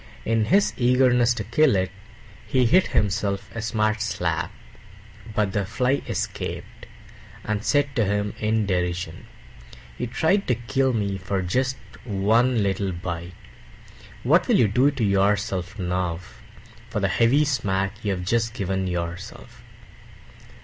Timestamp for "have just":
18.13-18.55